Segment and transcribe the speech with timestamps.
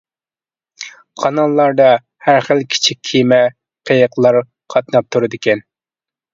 [1.23, 1.89] قاناللاردا
[2.29, 3.41] ھەر خىل كىچىك كېمە،
[3.91, 4.41] قېيىقلار
[4.77, 5.67] قاتناپ تۇرىدىكەن.